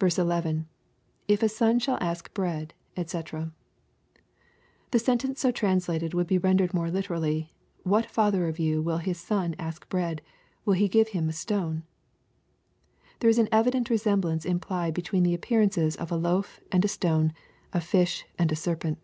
[0.00, 0.66] 11.—
[1.28, 3.50] [If a son shall ash hread^ dec]
[4.92, 7.50] The sentence so translated would be rendered more Uterally,"
[7.82, 10.22] What father of you will hia son ask bread?
[10.64, 11.82] will he give him a stone?"
[13.20, 16.88] There is an evident resemblauce implied between the appear ances of a loaf and a
[16.88, 17.34] stone,
[17.74, 18.98] a fish and a serpent.